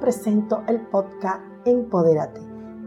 presento 0.00 0.64
el 0.66 0.80
podcast 0.80 1.42
Empodérate, 1.66 2.40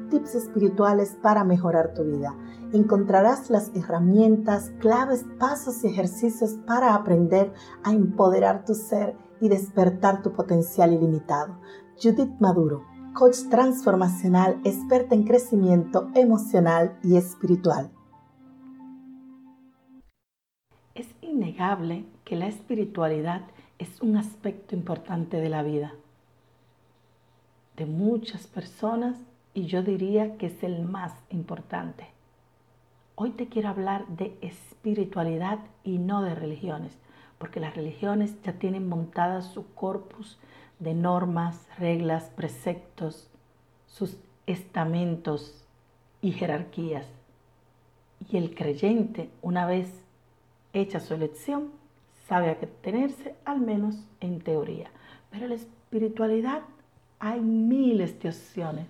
tips 0.09 0.33
espirituales 0.35 1.15
para 1.21 1.43
mejorar 1.43 1.93
tu 1.93 2.03
vida. 2.03 2.35
Encontrarás 2.73 3.51
las 3.51 3.71
herramientas, 3.75 4.71
claves, 4.79 5.23
pasos 5.39 5.83
y 5.83 5.87
ejercicios 5.87 6.57
para 6.65 6.95
aprender 6.95 7.53
a 7.83 7.91
empoderar 7.93 8.65
tu 8.65 8.73
ser 8.73 9.15
y 9.39 9.47
despertar 9.47 10.23
tu 10.23 10.33
potencial 10.33 10.91
ilimitado. 10.91 11.59
Judith 12.01 12.33
Maduro, 12.39 12.83
coach 13.13 13.37
transformacional, 13.49 14.59
experta 14.63 15.13
en 15.13 15.23
crecimiento 15.23 16.09
emocional 16.15 16.97
y 17.03 17.17
espiritual. 17.17 17.91
Es 20.95 21.07
innegable 21.21 22.07
que 22.23 22.35
la 22.35 22.47
espiritualidad 22.47 23.43
es 23.77 24.01
un 24.01 24.17
aspecto 24.17 24.75
importante 24.75 25.37
de 25.37 25.49
la 25.49 25.61
vida 25.61 25.93
de 27.77 27.85
muchas 27.85 28.47
personas 28.47 29.17
y 29.53 29.65
yo 29.65 29.83
diría 29.83 30.37
que 30.37 30.47
es 30.47 30.63
el 30.63 30.83
más 30.83 31.13
importante. 31.29 32.07
Hoy 33.15 33.31
te 33.31 33.47
quiero 33.47 33.69
hablar 33.69 34.07
de 34.07 34.37
espiritualidad 34.41 35.59
y 35.83 35.99
no 35.99 36.23
de 36.23 36.33
religiones, 36.33 36.97
porque 37.37 37.59
las 37.59 37.75
religiones 37.75 38.41
ya 38.43 38.53
tienen 38.53 38.87
montada 38.89 39.41
su 39.41 39.71
corpus 39.73 40.39
de 40.79 40.93
normas, 40.93 41.67
reglas, 41.77 42.31
preceptos, 42.35 43.29
sus 43.87 44.17
estamentos 44.47 45.63
y 46.21 46.31
jerarquías. 46.31 47.05
Y 48.31 48.37
el 48.37 48.55
creyente, 48.55 49.29
una 49.41 49.65
vez 49.65 49.93
hecha 50.73 50.99
su 50.99 51.13
elección, 51.13 51.71
sabe 52.27 52.49
a 52.49 52.57
qué 52.57 52.67
tenerse, 52.67 53.35
al 53.45 53.59
menos 53.59 53.95
en 54.21 54.39
teoría. 54.41 54.89
Pero 55.29 55.47
la 55.47 55.55
espiritualidad 55.55 56.61
hay 57.25 57.39
miles 57.39 58.19
de 58.19 58.27
opciones, 58.27 58.85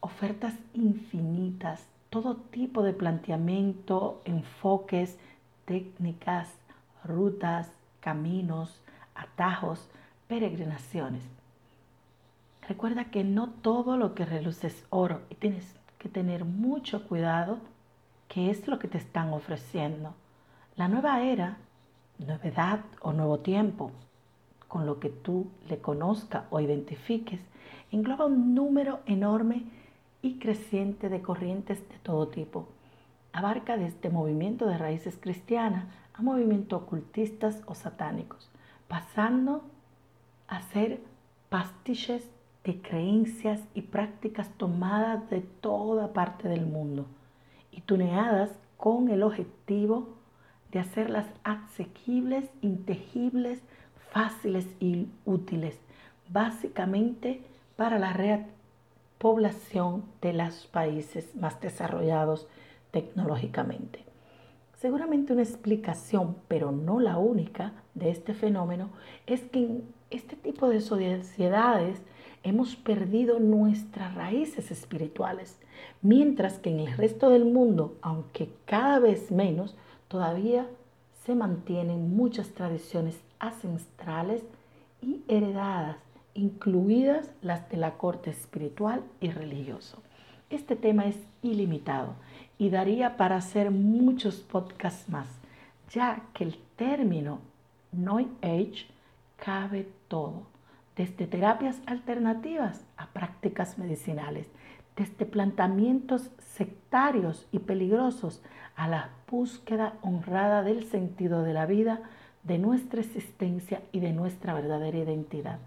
ofertas 0.00 0.52
infinitas, 0.74 1.86
todo 2.10 2.36
tipo 2.36 2.82
de 2.82 2.92
planteamiento, 2.92 4.20
enfoques, 4.26 5.16
técnicas, 5.64 6.52
rutas, 7.04 7.70
caminos, 8.00 8.82
atajos, 9.14 9.88
peregrinaciones. 10.28 11.22
Recuerda 12.68 13.06
que 13.06 13.24
no 13.24 13.48
todo 13.48 13.96
lo 13.96 14.14
que 14.14 14.26
reluce 14.26 14.66
es 14.66 14.84
oro 14.90 15.22
y 15.30 15.34
tienes 15.36 15.74
que 15.96 16.10
tener 16.10 16.44
mucho 16.44 17.08
cuidado 17.08 17.60
qué 18.28 18.50
es 18.50 18.68
lo 18.68 18.78
que 18.78 18.88
te 18.88 18.98
están 18.98 19.32
ofreciendo. 19.32 20.12
La 20.76 20.88
nueva 20.88 21.22
era, 21.22 21.56
novedad 22.18 22.80
o 23.00 23.14
nuevo 23.14 23.38
tiempo, 23.38 23.90
con 24.74 24.86
lo 24.86 24.98
que 24.98 25.08
tú 25.08 25.46
le 25.68 25.78
conozca 25.78 26.46
o 26.50 26.58
identifiques, 26.58 27.38
engloba 27.92 28.26
un 28.26 28.56
número 28.56 28.98
enorme 29.06 29.62
y 30.20 30.40
creciente 30.40 31.08
de 31.08 31.22
corrientes 31.22 31.88
de 31.88 31.96
todo 32.02 32.26
tipo. 32.26 32.66
Abarca 33.32 33.76
desde 33.76 34.10
movimiento 34.10 34.66
de 34.66 34.76
raíces 34.76 35.16
cristianas 35.20 35.84
a 36.12 36.22
movimientos 36.22 36.82
ocultistas 36.82 37.62
o 37.66 37.76
satánicos, 37.76 38.50
pasando 38.88 39.62
a 40.48 40.60
ser 40.60 40.98
pastiches 41.50 42.28
de 42.64 42.82
creencias 42.82 43.60
y 43.74 43.82
prácticas 43.82 44.50
tomadas 44.56 45.30
de 45.30 45.42
toda 45.42 46.12
parte 46.12 46.48
del 46.48 46.66
mundo 46.66 47.06
y 47.70 47.82
tuneadas 47.82 48.50
con 48.76 49.08
el 49.08 49.22
objetivo 49.22 50.16
de 50.72 50.80
hacerlas 50.80 51.26
asequibles, 51.44 52.50
integibles, 52.60 53.62
fáciles 54.14 54.68
y 54.78 55.08
útiles, 55.26 55.76
básicamente 56.28 57.42
para 57.74 57.98
la 57.98 58.12
repoblación 58.12 60.04
de 60.22 60.32
los 60.32 60.68
países 60.68 61.34
más 61.34 61.60
desarrollados 61.60 62.46
tecnológicamente. 62.92 64.04
Seguramente 64.76 65.32
una 65.32 65.42
explicación, 65.42 66.36
pero 66.46 66.70
no 66.70 67.00
la 67.00 67.18
única, 67.18 67.72
de 67.94 68.10
este 68.10 68.34
fenómeno 68.34 68.90
es 69.26 69.40
que 69.42 69.58
en 69.58 69.82
este 70.10 70.36
tipo 70.36 70.68
de 70.68 70.80
sociedades 70.80 72.00
hemos 72.44 72.76
perdido 72.76 73.40
nuestras 73.40 74.14
raíces 74.14 74.70
espirituales, 74.70 75.58
mientras 76.02 76.60
que 76.60 76.70
en 76.70 76.78
el 76.78 76.96
resto 76.96 77.30
del 77.30 77.46
mundo, 77.46 77.96
aunque 78.00 78.48
cada 78.64 79.00
vez 79.00 79.32
menos, 79.32 79.76
todavía 80.06 80.68
se 81.24 81.34
mantienen 81.34 82.14
muchas 82.16 82.50
tradiciones 82.50 83.18
ancestrales 83.38 84.42
y 85.00 85.22
heredadas 85.28 85.96
incluidas 86.34 87.30
las 87.42 87.68
de 87.70 87.76
la 87.76 87.92
corte 87.92 88.30
espiritual 88.30 89.02
y 89.20 89.30
religioso. 89.30 90.02
Este 90.50 90.76
tema 90.76 91.06
es 91.06 91.16
ilimitado 91.42 92.14
y 92.58 92.70
daría 92.70 93.16
para 93.16 93.36
hacer 93.36 93.70
muchos 93.70 94.36
podcasts 94.40 95.08
más, 95.08 95.28
ya 95.90 96.22
que 96.34 96.44
el 96.44 96.58
término 96.76 97.40
New 97.92 98.28
Age 98.42 98.86
cabe 99.36 99.88
todo, 100.08 100.42
desde 100.96 101.26
terapias 101.26 101.80
alternativas 101.86 102.84
a 102.96 103.06
prácticas 103.06 103.78
medicinales, 103.78 104.48
desde 104.96 105.26
planteamientos 105.26 106.30
sectarios 106.38 107.46
y 107.50 107.58
peligrosos 107.58 108.42
a 108.76 108.88
la 108.88 109.10
búsqueda 109.30 109.94
honrada 110.02 110.62
del 110.62 110.84
sentido 110.84 111.42
de 111.42 111.52
la 111.52 111.66
vida, 111.66 112.02
de 112.44 112.58
nuestra 112.58 113.00
existencia 113.00 113.82
y 113.90 114.00
de 114.00 114.12
nuestra 114.12 114.54
verdadera 114.54 114.98
identidad. 114.98 115.58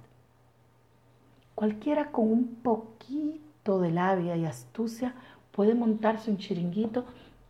Cualquiera 1.55 2.11
con 2.11 2.31
un 2.31 2.55
poquito 2.61 3.79
de 3.79 3.91
labia 3.91 4.38
y 4.38 4.45
astucia 4.45 5.15
puede 5.51 5.73
montarse 5.73 6.29
un 6.29 6.38
chiringuito 6.38 7.05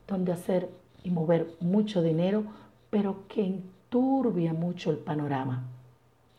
donde 0.08 0.32
hacer 0.32 0.70
y 1.04 1.12
mover 1.12 1.48
mucho 1.60 2.02
dinero, 2.02 2.44
pero 2.90 3.28
que 3.28 3.46
enturbia 3.46 4.54
mucho 4.54 4.92
el 4.92 4.98
panorama. 4.98 5.64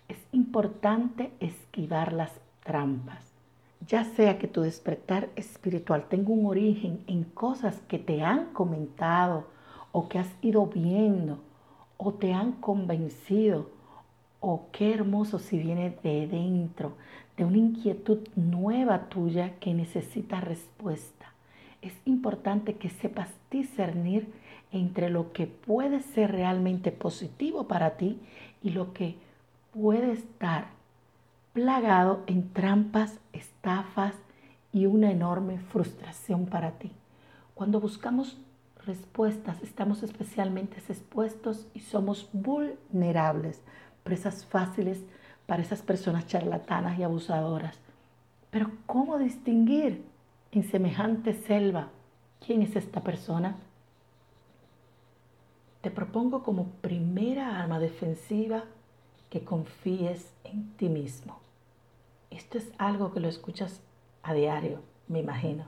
Es 0.08 0.18
importante 0.32 1.30
esquivar 1.40 2.12
las 2.14 2.32
trampas. 2.64 3.37
Ya 3.86 4.04
sea 4.04 4.38
que 4.38 4.48
tu 4.48 4.62
despertar 4.62 5.28
espiritual 5.36 6.08
tenga 6.08 6.30
un 6.30 6.46
origen 6.46 7.02
en 7.06 7.24
cosas 7.24 7.80
que 7.88 7.98
te 7.98 8.22
han 8.22 8.52
comentado 8.52 9.46
o 9.92 10.08
que 10.08 10.18
has 10.18 10.28
ido 10.42 10.66
viendo 10.66 11.38
o 11.96 12.12
te 12.12 12.32
han 12.32 12.52
convencido 12.52 13.70
o 14.40 14.66
qué 14.72 14.94
hermoso 14.94 15.38
si 15.38 15.58
viene 15.58 15.96
de 16.02 16.26
dentro, 16.26 16.92
de 17.36 17.44
una 17.44 17.58
inquietud 17.58 18.18
nueva 18.36 19.08
tuya 19.08 19.58
que 19.58 19.74
necesita 19.74 20.40
respuesta. 20.40 21.32
Es 21.82 21.94
importante 22.04 22.74
que 22.74 22.88
sepas 22.88 23.28
discernir 23.50 24.32
entre 24.72 25.10
lo 25.10 25.32
que 25.32 25.46
puede 25.46 26.00
ser 26.00 26.32
realmente 26.32 26.92
positivo 26.92 27.68
para 27.68 27.96
ti 27.96 28.18
y 28.62 28.70
lo 28.70 28.92
que 28.92 29.16
puede 29.72 30.12
estar 30.12 30.77
plagado 31.58 32.22
en 32.28 32.52
trampas, 32.52 33.18
estafas 33.32 34.14
y 34.72 34.86
una 34.86 35.10
enorme 35.10 35.58
frustración 35.58 36.46
para 36.46 36.78
ti. 36.78 36.92
Cuando 37.54 37.80
buscamos 37.80 38.38
respuestas 38.86 39.60
estamos 39.60 40.04
especialmente 40.04 40.76
expuestos 40.76 41.66
y 41.74 41.80
somos 41.80 42.28
vulnerables, 42.32 43.60
presas 44.04 44.44
fáciles 44.44 45.02
para 45.46 45.60
esas 45.60 45.82
personas 45.82 46.28
charlatanas 46.28 46.96
y 46.96 47.02
abusadoras. 47.02 47.76
Pero 48.52 48.70
¿cómo 48.86 49.18
distinguir 49.18 50.04
en 50.52 50.62
semejante 50.62 51.34
selva 51.34 51.88
quién 52.38 52.62
es 52.62 52.76
esta 52.76 53.00
persona? 53.00 53.56
Te 55.80 55.90
propongo 55.90 56.44
como 56.44 56.66
primera 56.82 57.60
arma 57.60 57.80
defensiva 57.80 58.62
que 59.28 59.42
confíes 59.42 60.32
en 60.44 60.68
ti 60.76 60.88
mismo. 60.88 61.47
Esto 62.30 62.58
es 62.58 62.70
algo 62.78 63.12
que 63.12 63.20
lo 63.20 63.28
escuchas 63.28 63.80
a 64.22 64.34
diario, 64.34 64.80
me 65.08 65.20
imagino. 65.20 65.64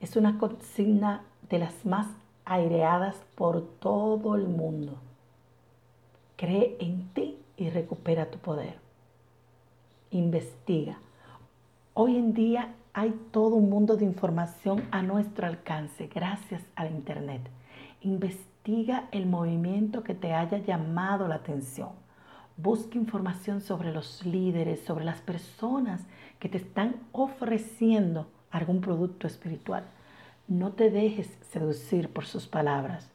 Es 0.00 0.16
una 0.16 0.38
consigna 0.38 1.22
de 1.48 1.58
las 1.58 1.84
más 1.84 2.06
aireadas 2.44 3.16
por 3.34 3.62
todo 3.80 4.34
el 4.34 4.48
mundo. 4.48 4.94
Cree 6.36 6.76
en 6.80 7.08
ti 7.12 7.36
y 7.56 7.68
recupera 7.68 8.30
tu 8.30 8.38
poder. 8.38 8.78
Investiga. 10.10 10.98
Hoy 11.92 12.16
en 12.16 12.32
día 12.32 12.74
hay 12.92 13.10
todo 13.30 13.56
un 13.56 13.68
mundo 13.68 13.96
de 13.96 14.04
información 14.04 14.82
a 14.90 15.02
nuestro 15.02 15.46
alcance 15.46 16.06
gracias 16.06 16.62
al 16.74 16.90
Internet. 16.90 17.42
Investiga 18.00 19.08
el 19.12 19.26
movimiento 19.26 20.02
que 20.02 20.14
te 20.14 20.32
haya 20.32 20.58
llamado 20.58 21.28
la 21.28 21.36
atención. 21.36 21.90
Busca 22.62 22.98
información 22.98 23.62
sobre 23.62 23.90
los 23.90 24.26
líderes, 24.26 24.80
sobre 24.84 25.06
las 25.06 25.22
personas 25.22 26.02
que 26.38 26.50
te 26.50 26.58
están 26.58 26.96
ofreciendo 27.10 28.26
algún 28.50 28.82
producto 28.82 29.26
espiritual. 29.26 29.84
No 30.46 30.72
te 30.72 30.90
dejes 30.90 31.38
seducir 31.52 32.10
por 32.10 32.26
sus 32.26 32.46
palabras, 32.46 33.12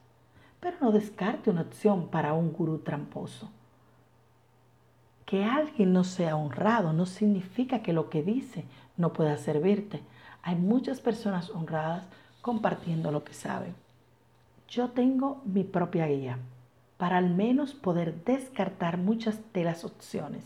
pero 0.59 0.77
no 0.81 0.91
descarte 0.91 1.51
una 1.51 1.61
opción 1.61 2.07
para 2.07 2.33
un 2.33 2.53
gurú 2.53 2.79
tramposo. 2.79 3.51
Que 5.27 5.43
alguien 5.43 5.93
no 5.93 6.03
sea 6.03 6.35
honrado 6.35 6.91
no 6.91 7.05
significa 7.05 7.83
que 7.83 7.93
lo 7.93 8.09
que 8.09 8.23
dice 8.23 8.65
no 8.97 9.13
pueda 9.13 9.37
servirte. 9.37 10.01
Hay 10.41 10.55
muchas 10.55 11.01
personas 11.01 11.51
honradas 11.51 12.07
compartiendo 12.41 13.11
lo 13.11 13.23
que 13.23 13.33
saben. 13.33 13.75
Yo 14.67 14.89
tengo 14.89 15.43
mi 15.45 15.63
propia 15.63 16.07
guía 16.07 16.39
para 16.97 17.17
al 17.17 17.29
menos 17.29 17.73
poder 17.73 18.23
descartar 18.23 18.97
muchas 18.97 19.39
de 19.53 19.63
las 19.63 19.83
opciones. 19.83 20.43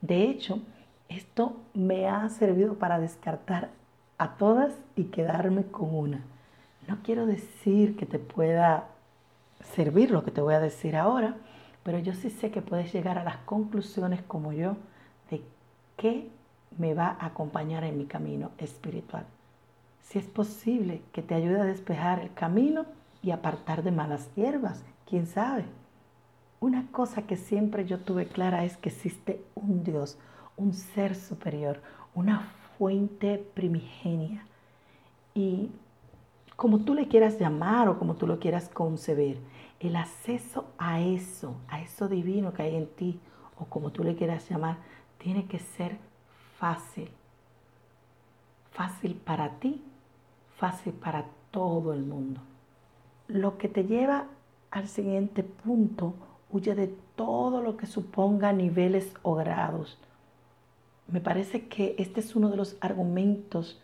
De 0.00 0.22
hecho, 0.24 0.60
esto 1.08 1.56
me 1.74 2.08
ha 2.08 2.28
servido 2.28 2.74
para 2.74 2.98
descartar 2.98 3.70
a 4.18 4.36
todas 4.36 4.72
y 4.96 5.04
quedarme 5.04 5.64
con 5.64 5.94
una. 5.94 6.24
No 6.88 6.98
quiero 7.02 7.26
decir 7.26 7.96
que 7.96 8.06
te 8.06 8.18
pueda 8.18 8.88
servir 9.74 10.10
lo 10.10 10.24
que 10.24 10.30
te 10.30 10.40
voy 10.40 10.54
a 10.54 10.60
decir 10.60 10.96
ahora, 10.96 11.36
pero 11.82 11.98
yo 11.98 12.14
sí 12.14 12.30
sé 12.30 12.50
que 12.50 12.62
puedes 12.62 12.92
llegar 12.92 13.18
a 13.18 13.24
las 13.24 13.36
conclusiones 13.38 14.22
como 14.22 14.52
yo 14.52 14.76
de 15.30 15.42
qué 15.96 16.30
me 16.78 16.94
va 16.94 17.16
a 17.20 17.26
acompañar 17.26 17.84
en 17.84 17.98
mi 17.98 18.06
camino 18.06 18.50
espiritual. 18.58 19.26
Si 20.00 20.18
es 20.18 20.26
posible 20.26 21.02
que 21.12 21.22
te 21.22 21.34
ayude 21.34 21.60
a 21.60 21.64
despejar 21.64 22.20
el 22.20 22.32
camino 22.32 22.86
y 23.22 23.30
apartar 23.30 23.82
de 23.82 23.92
malas 23.92 24.28
hierbas, 24.34 24.82
quién 25.06 25.26
sabe. 25.26 25.64
Una 26.62 26.86
cosa 26.92 27.22
que 27.22 27.36
siempre 27.36 27.86
yo 27.86 27.98
tuve 27.98 28.28
clara 28.28 28.64
es 28.64 28.76
que 28.76 28.90
existe 28.90 29.44
un 29.56 29.82
Dios, 29.82 30.16
un 30.56 30.74
ser 30.74 31.16
superior, 31.16 31.82
una 32.14 32.52
fuente 32.78 33.44
primigenia. 33.52 34.46
Y 35.34 35.70
como 36.54 36.84
tú 36.84 36.94
le 36.94 37.08
quieras 37.08 37.40
llamar 37.40 37.88
o 37.88 37.98
como 37.98 38.14
tú 38.14 38.28
lo 38.28 38.38
quieras 38.38 38.68
concebir, 38.68 39.40
el 39.80 39.96
acceso 39.96 40.66
a 40.78 41.00
eso, 41.00 41.56
a 41.66 41.80
eso 41.80 42.06
divino 42.06 42.52
que 42.52 42.62
hay 42.62 42.76
en 42.76 42.86
ti, 42.86 43.18
o 43.58 43.64
como 43.64 43.90
tú 43.90 44.04
le 44.04 44.14
quieras 44.14 44.48
llamar, 44.48 44.76
tiene 45.18 45.46
que 45.46 45.58
ser 45.58 45.98
fácil. 46.58 47.10
Fácil 48.70 49.16
para 49.16 49.58
ti, 49.58 49.82
fácil 50.58 50.92
para 50.92 51.24
todo 51.50 51.92
el 51.92 52.04
mundo. 52.04 52.40
Lo 53.26 53.58
que 53.58 53.68
te 53.68 53.82
lleva 53.82 54.28
al 54.70 54.86
siguiente 54.86 55.42
punto, 55.42 56.14
huye 56.52 56.74
de 56.74 56.94
todo 57.16 57.60
lo 57.60 57.76
que 57.76 57.86
suponga 57.86 58.52
niveles 58.52 59.12
o 59.22 59.34
grados. 59.34 59.98
Me 61.08 61.20
parece 61.20 61.66
que 61.66 61.96
este 61.98 62.20
es 62.20 62.36
uno 62.36 62.50
de 62.50 62.56
los 62.56 62.76
argumentos 62.80 63.80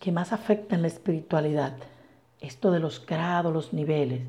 que 0.00 0.12
más 0.12 0.32
afectan 0.32 0.82
la 0.82 0.88
espiritualidad. 0.88 1.76
Esto 2.40 2.70
de 2.70 2.80
los 2.80 3.06
grados, 3.06 3.52
los 3.52 3.72
niveles 3.72 4.22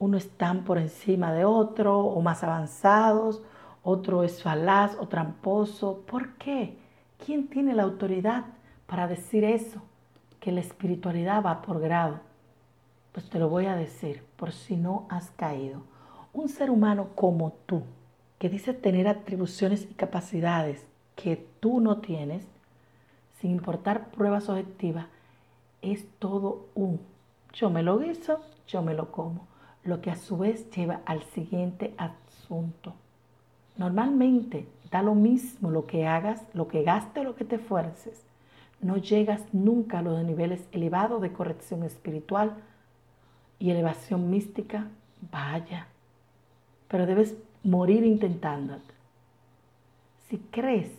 uno 0.00 0.16
están 0.16 0.64
por 0.64 0.78
encima 0.78 1.30
de 1.32 1.44
otro 1.44 2.00
o 2.00 2.20
más 2.22 2.42
avanzados, 2.42 3.42
otro 3.82 4.24
es 4.24 4.42
falaz 4.42 4.96
o 4.98 5.06
tramposo. 5.08 6.00
¿Por 6.06 6.36
qué? 6.36 6.78
¿Quién 7.24 7.48
tiene 7.48 7.74
la 7.74 7.82
autoridad 7.82 8.46
para 8.86 9.06
decir 9.06 9.44
eso? 9.44 9.82
Que 10.40 10.52
la 10.52 10.60
espiritualidad 10.60 11.44
va 11.44 11.60
por 11.60 11.80
grado. 11.80 12.20
Pues 13.12 13.28
te 13.28 13.38
lo 13.38 13.50
voy 13.50 13.66
a 13.66 13.76
decir 13.76 14.24
por 14.36 14.52
si 14.52 14.76
no 14.76 15.06
has 15.10 15.30
caído. 15.32 15.82
Un 16.32 16.48
ser 16.48 16.70
humano 16.70 17.08
como 17.14 17.52
tú, 17.66 17.82
que 18.38 18.48
dice 18.48 18.72
tener 18.72 19.08
atribuciones 19.08 19.86
y 19.90 19.94
capacidades 19.94 20.84
que 21.16 21.44
tú 21.60 21.80
no 21.80 21.98
tienes, 21.98 22.46
sin 23.40 23.50
importar 23.50 24.10
pruebas 24.10 24.48
objetivas, 24.48 25.06
es 25.82 26.06
todo 26.18 26.66
un 26.74 27.00
yo 27.52 27.68
me 27.68 27.82
lo 27.82 27.98
guiso, 27.98 28.40
yo 28.68 28.82
me 28.82 28.94
lo 28.94 29.10
como 29.10 29.48
lo 29.82 30.00
que 30.00 30.10
a 30.10 30.16
su 30.16 30.36
vez 30.38 30.70
lleva 30.70 31.00
al 31.06 31.22
siguiente 31.22 31.94
asunto. 31.96 32.94
Normalmente 33.76 34.68
da 34.90 35.02
lo 35.02 35.14
mismo 35.14 35.70
lo 35.70 35.86
que 35.86 36.06
hagas, 36.06 36.44
lo 36.52 36.68
que 36.68 36.82
gastes, 36.82 37.24
lo 37.24 37.34
que 37.34 37.44
te 37.44 37.56
esfuerces. 37.56 38.22
No 38.80 38.98
llegas 38.98 39.42
nunca 39.52 39.98
a 39.98 40.02
los 40.02 40.22
niveles 40.22 40.68
elevados 40.72 41.20
de 41.22 41.32
corrección 41.32 41.82
espiritual 41.82 42.54
y 43.58 43.70
elevación 43.70 44.30
mística. 44.30 44.88
Vaya, 45.32 45.86
pero 46.90 47.06
debes 47.06 47.36
morir 47.62 48.04
intentándolo. 48.04 48.82
Si 50.28 50.38
crees, 50.50 50.90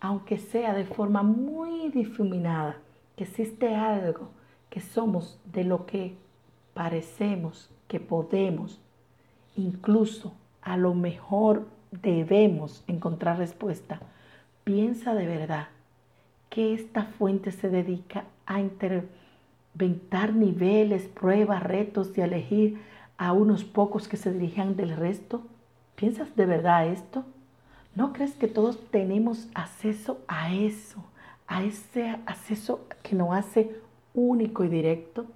aunque 0.00 0.38
sea 0.38 0.74
de 0.74 0.84
forma 0.84 1.22
muy 1.22 1.90
difuminada, 1.90 2.76
que 3.16 3.24
existe 3.24 3.74
algo, 3.74 4.28
que 4.70 4.80
somos 4.80 5.38
de 5.52 5.64
lo 5.64 5.86
que 5.86 6.16
parecemos, 6.72 7.70
que 7.86 8.00
podemos, 8.00 8.80
incluso 9.56 10.32
a 10.62 10.76
lo 10.76 10.94
mejor 10.94 11.66
debemos 12.02 12.82
encontrar 12.88 13.38
respuesta, 13.38 14.00
piensa 14.64 15.14
de 15.14 15.26
verdad 15.26 15.68
que 16.50 16.74
esta 16.74 17.04
fuente 17.04 17.52
se 17.52 17.68
dedica 17.68 18.24
a 18.46 18.60
interventar 18.60 20.34
niveles, 20.34 21.06
pruebas, 21.08 21.62
retos 21.62 22.16
y 22.16 22.20
elegir 22.20 22.78
a 23.16 23.32
unos 23.32 23.64
pocos 23.64 24.08
que 24.08 24.16
se 24.16 24.32
dirijan 24.32 24.76
del 24.76 24.96
resto. 24.96 25.42
¿Piensas 25.94 26.34
de 26.36 26.46
verdad 26.46 26.88
esto? 26.88 27.24
¿No 27.94 28.12
crees 28.12 28.34
que 28.34 28.48
todos 28.48 28.78
tenemos 28.90 29.48
acceso 29.54 30.18
a 30.26 30.52
eso, 30.52 31.04
a 31.46 31.62
ese 31.62 32.08
acceso 32.26 32.86
que 33.02 33.14
nos 33.14 33.32
hace 33.34 33.80
único 34.14 34.64
y 34.64 34.68
directo? 34.68 35.26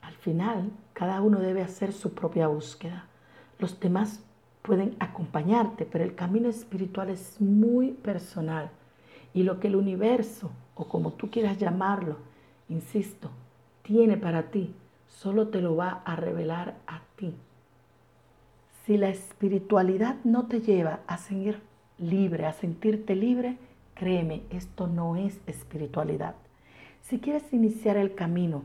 Al 0.00 0.14
final, 0.14 0.70
cada 0.94 1.20
uno 1.20 1.38
debe 1.40 1.62
hacer 1.62 1.92
su 1.92 2.14
propia 2.14 2.48
búsqueda. 2.48 3.04
Los 3.58 3.78
demás 3.78 4.20
pueden 4.62 4.96
acompañarte, 4.98 5.84
pero 5.84 6.04
el 6.04 6.14
camino 6.14 6.48
espiritual 6.48 7.10
es 7.10 7.40
muy 7.40 7.92
personal. 7.92 8.70
Y 9.34 9.42
lo 9.42 9.60
que 9.60 9.68
el 9.68 9.76
universo, 9.76 10.50
o 10.74 10.86
como 10.88 11.12
tú 11.12 11.30
quieras 11.30 11.58
llamarlo, 11.58 12.16
insisto, 12.68 13.30
tiene 13.82 14.16
para 14.16 14.50
ti, 14.50 14.74
solo 15.10 15.48
te 15.48 15.60
lo 15.60 15.76
va 15.76 16.02
a 16.04 16.16
revelar 16.16 16.76
a 16.86 17.02
ti. 17.16 17.34
Si 18.84 18.96
la 18.96 19.10
espiritualidad 19.10 20.16
no 20.24 20.46
te 20.46 20.60
lleva 20.60 21.00
a 21.06 21.18
seguir 21.18 21.60
libre, 21.98 22.46
a 22.46 22.52
sentirte 22.52 23.14
libre, 23.14 23.58
créeme, 23.94 24.42
esto 24.50 24.86
no 24.86 25.16
es 25.16 25.38
espiritualidad. 25.46 26.34
Si 27.02 27.18
quieres 27.18 27.52
iniciar 27.52 27.96
el 27.96 28.14
camino 28.14 28.62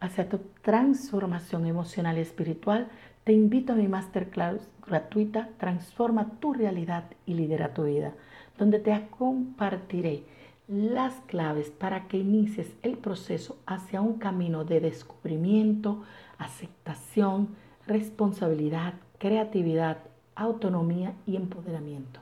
hacia 0.00 0.28
tu 0.28 0.40
transformación 0.62 1.66
emocional 1.66 2.18
y 2.18 2.20
espiritual, 2.20 2.88
te 3.24 3.32
invito 3.32 3.72
a 3.72 3.76
mi 3.76 3.88
masterclass 3.88 4.68
gratuita 4.86 5.48
Transforma 5.58 6.30
tu 6.38 6.54
realidad 6.54 7.04
y 7.26 7.34
lidera 7.34 7.74
tu 7.74 7.84
vida, 7.84 8.12
donde 8.56 8.78
te 8.78 9.08
compartiré 9.10 10.22
las 10.68 11.14
claves 11.26 11.70
para 11.70 12.06
que 12.06 12.18
inicies 12.18 12.72
el 12.82 12.96
proceso 12.96 13.56
hacia 13.66 14.00
un 14.00 14.18
camino 14.18 14.64
de 14.64 14.80
descubrimiento, 14.80 16.02
aceptación, 16.38 17.56
responsabilidad, 17.86 18.94
creatividad, 19.18 19.98
autonomía 20.36 21.14
y 21.26 21.36
empoderamiento. 21.36 22.20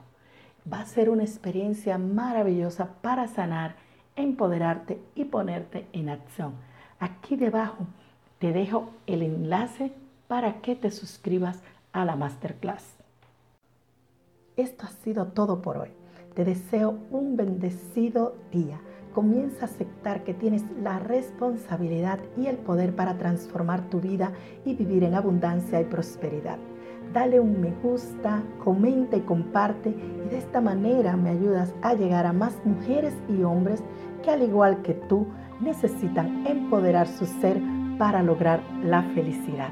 Va 0.72 0.80
a 0.80 0.86
ser 0.86 1.10
una 1.10 1.24
experiencia 1.24 1.98
maravillosa 1.98 2.94
para 3.02 3.28
sanar, 3.28 3.76
empoderarte 4.14 5.00
y 5.14 5.24
ponerte 5.24 5.86
en 5.92 6.08
acción 6.08 6.54
Aquí 6.98 7.36
debajo 7.36 7.86
te 8.38 8.52
dejo 8.52 8.90
el 9.06 9.22
enlace 9.22 9.92
para 10.28 10.60
que 10.60 10.74
te 10.74 10.90
suscribas 10.90 11.62
a 11.92 12.04
la 12.04 12.16
masterclass. 12.16 12.96
Esto 14.56 14.86
ha 14.86 14.90
sido 14.90 15.26
todo 15.26 15.60
por 15.60 15.76
hoy. 15.76 15.90
Te 16.37 16.45
deseo 16.45 16.99
un 17.11 17.35
bendecido 17.35 18.37
día. 18.52 18.78
Comienza 19.14 19.62
a 19.62 19.69
aceptar 19.71 20.23
que 20.23 20.35
tienes 20.35 20.64
la 20.83 20.99
responsabilidad 20.99 22.19
y 22.37 22.47
el 22.47 22.59
poder 22.59 22.95
para 22.95 23.16
transformar 23.16 23.88
tu 23.88 24.02
vida 24.02 24.33
y 24.66 24.75
vivir 24.75 25.05
en 25.05 25.14
abundancia 25.14 25.81
y 25.81 25.85
prosperidad. 25.85 26.59
Dale 27.14 27.40
un 27.40 27.59
me 27.59 27.71
gusta, 27.83 28.43
comenta 28.62 29.16
y 29.16 29.23
comparte 29.23 29.88
y 29.88 30.28
de 30.28 30.37
esta 30.37 30.61
manera 30.61 31.16
me 31.16 31.31
ayudas 31.31 31.75
a 31.81 31.95
llegar 31.95 32.26
a 32.26 32.35
más 32.35 32.61
mujeres 32.66 33.14
y 33.31 33.43
hombres 33.43 33.83
que 34.23 34.31
al 34.31 34.43
igual 34.43 34.83
que 34.83 34.93
tú 34.93 35.28
necesitan 35.62 36.47
empoderar 36.47 37.09
su 37.09 37.25
ser 37.25 37.59
para 37.97 38.23
lograr 38.23 38.61
la 38.85 39.02
felicidad. 39.14 39.71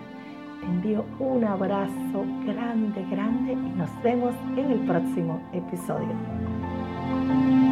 Te 0.60 0.66
envío 0.66 1.04
un 1.18 1.44
abrazo 1.44 2.24
grande, 2.46 3.04
grande 3.10 3.52
y 3.52 3.76
nos 3.76 3.90
vemos 4.02 4.34
en 4.56 4.70
el 4.70 4.80
próximo 4.86 5.42
episodio. 5.52 6.53
thank 7.28 7.54
you 7.54 7.63